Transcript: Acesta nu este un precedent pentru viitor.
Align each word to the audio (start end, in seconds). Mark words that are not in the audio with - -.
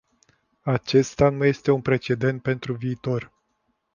Acesta 0.63 1.29
nu 1.29 1.45
este 1.45 1.71
un 1.71 1.81
precedent 1.81 2.41
pentru 2.41 2.73
viitor. 2.75 3.31